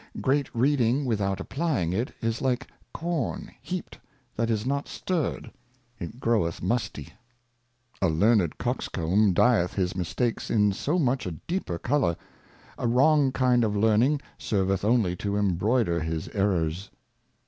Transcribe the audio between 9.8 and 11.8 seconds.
Mistakes in so much a deeper